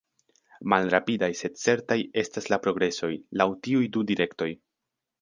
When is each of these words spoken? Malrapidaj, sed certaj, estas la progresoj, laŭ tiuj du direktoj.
Malrapidaj, 0.73 1.29
sed 1.41 1.59
certaj, 1.65 1.99
estas 2.23 2.51
la 2.55 2.61
progresoj, 2.65 3.13
laŭ 3.43 3.49
tiuj 3.69 3.87
du 3.99 4.09
direktoj. 4.15 4.53